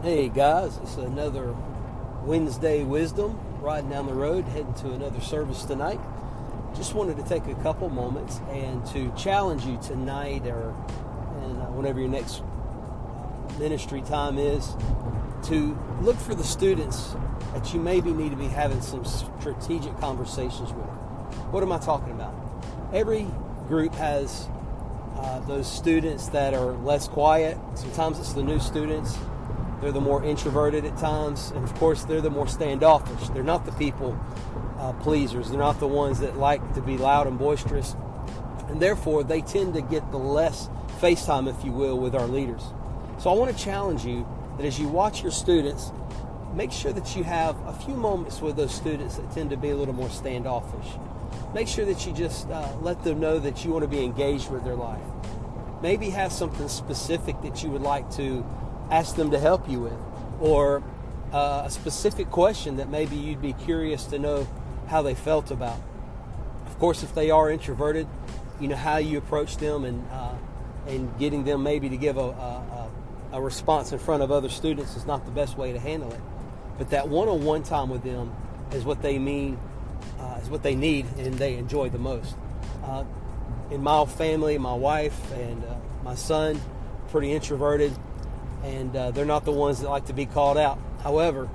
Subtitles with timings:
[0.00, 1.56] Hey guys, it's another
[2.22, 5.98] Wednesday Wisdom riding down the road, heading to another service tonight.
[6.76, 10.72] Just wanted to take a couple moments and to challenge you tonight or
[11.42, 12.44] and uh, whenever your next
[13.58, 14.76] ministry time is
[15.46, 17.16] to look for the students
[17.52, 20.86] that you maybe need to be having some strategic conversations with.
[21.50, 22.36] What am I talking about?
[22.92, 23.26] Every
[23.66, 24.48] group has
[25.16, 27.58] uh, those students that are less quiet.
[27.74, 29.18] Sometimes it's the new students
[29.80, 33.28] they're the more introverted at times, and of course, they're the more standoffish.
[33.28, 34.18] They're not the people
[34.78, 35.50] uh, pleasers.
[35.50, 37.94] They're not the ones that like to be loud and boisterous,
[38.68, 40.68] and therefore, they tend to get the less
[41.00, 42.62] face time, if you will, with our leaders.
[43.18, 44.26] So, I want to challenge you
[44.56, 45.92] that as you watch your students,
[46.54, 49.70] make sure that you have a few moments with those students that tend to be
[49.70, 50.86] a little more standoffish.
[51.54, 54.50] Make sure that you just uh, let them know that you want to be engaged
[54.50, 55.00] with their life.
[55.82, 58.44] Maybe have something specific that you would like to
[58.90, 59.98] ask them to help you with,
[60.40, 60.82] or
[61.32, 64.46] uh, a specific question that maybe you'd be curious to know
[64.88, 65.80] how they felt about.
[66.66, 68.06] Of course, if they are introverted,
[68.60, 70.34] you know how you approach them and uh,
[70.86, 72.90] and getting them maybe to give a, a,
[73.32, 76.20] a response in front of other students is not the best way to handle it.
[76.78, 78.34] But that one-on-one time with them
[78.72, 79.58] is what they mean,
[80.18, 82.36] uh, is what they need, and they enjoy the most.
[82.82, 83.04] Uh,
[83.70, 86.58] in my family, my wife and uh, my son,
[87.10, 87.92] pretty introverted
[88.62, 90.78] and uh, they're not the ones that like to be called out.
[91.02, 91.46] However,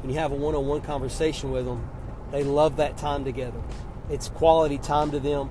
[0.00, 1.88] when you have a one on one conversation with them,
[2.30, 3.60] they love that time together.
[4.10, 5.50] It's quality time to them.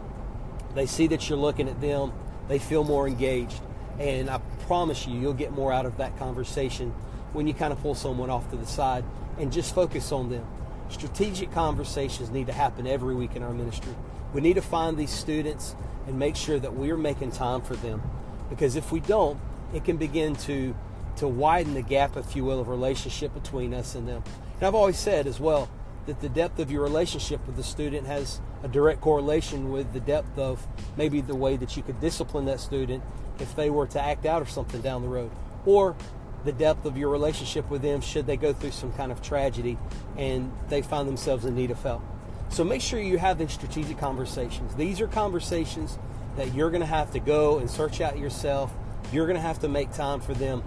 [0.75, 2.13] They see that you're looking at them,
[2.47, 3.59] they feel more engaged.
[3.99, 6.93] And I promise you, you'll get more out of that conversation
[7.33, 9.03] when you kind of pull someone off to the side
[9.37, 10.45] and just focus on them.
[10.89, 13.93] Strategic conversations need to happen every week in our ministry.
[14.33, 15.75] We need to find these students
[16.07, 18.01] and make sure that we are making time for them.
[18.49, 19.39] Because if we don't,
[19.73, 20.75] it can begin to
[21.21, 24.23] to widen the gap, if you will, of relationship between us and them.
[24.55, 25.69] And I've always said as well
[26.07, 29.99] that the depth of your relationship with the student has a direct correlation with the
[29.99, 30.65] depth of
[30.97, 33.03] maybe the way that you could discipline that student
[33.37, 35.29] if they were to act out or something down the road,
[35.63, 35.95] or
[36.43, 39.77] the depth of your relationship with them should they go through some kind of tragedy
[40.17, 42.01] and they find themselves in need of help.
[42.49, 44.73] So make sure you have these strategic conversations.
[44.73, 45.99] These are conversations
[46.35, 48.73] that you're going to have to go and search out yourself.
[49.13, 50.63] You're going to have to make time for them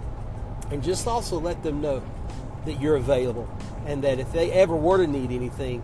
[0.71, 2.03] and just also let them know
[2.65, 3.47] that you're available
[3.85, 5.83] and that if they ever were to need anything,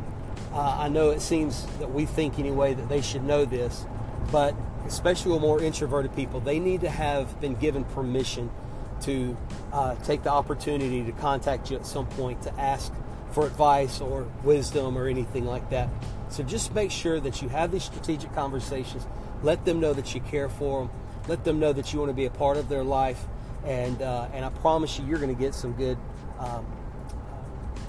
[0.53, 3.86] uh, I know it seems that we think anyway that they should know this,
[4.31, 4.56] but
[4.88, 8.50] especially with more introverted people, they need to have been given permission
[9.02, 9.38] to
[9.72, 12.92] uh, take the opportunity to contact you at some point to ask
[13.31, 15.90] for advice or wisdom or anything like that.
[16.30, 19.06] So just make sure that you have these strategic conversations.
[19.44, 20.90] Let them know that you care for them.
[21.28, 23.25] Let them know that you want to be a part of their life
[23.66, 25.97] and uh, and I promise you, you're going to get some good
[26.39, 26.66] um,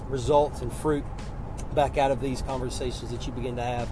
[0.07, 1.03] results and fruit
[1.73, 3.91] back out of these conversations that you begin to have,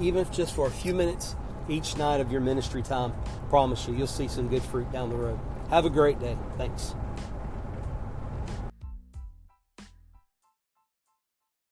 [0.00, 1.36] even if just for a few minutes
[1.68, 3.12] each night of your ministry time.
[3.26, 5.38] I promise you, you'll see some good fruit down the road.
[5.70, 6.36] Have a great day.
[6.56, 6.94] Thanks.